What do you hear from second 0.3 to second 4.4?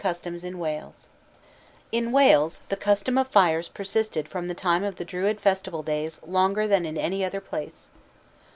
X IN WALES In Wales the custom of fires persisted